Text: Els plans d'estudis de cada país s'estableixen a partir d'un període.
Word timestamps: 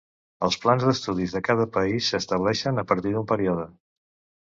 Els 0.45 0.55
plans 0.63 0.85
d'estudis 0.87 1.35
de 1.37 1.43
cada 1.49 1.69
país 1.77 2.09
s'estableixen 2.15 2.85
a 2.87 2.89
partir 2.93 3.17
d'un 3.19 3.33
període. 3.37 3.73